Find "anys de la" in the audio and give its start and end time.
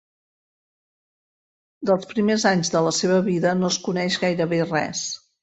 2.53-2.95